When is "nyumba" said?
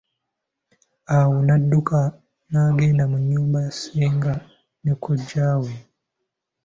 3.29-3.57